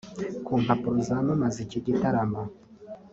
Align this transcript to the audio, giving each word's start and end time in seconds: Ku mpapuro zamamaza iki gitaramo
Ku 0.45 0.53
mpapuro 0.63 0.97
zamamaza 1.07 1.57
iki 1.65 1.79
gitaramo 1.85 2.41